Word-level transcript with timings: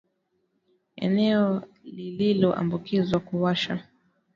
Eneo 0.95 1.61
lililoambukizwa 1.83 3.19
huwasha 3.19 3.79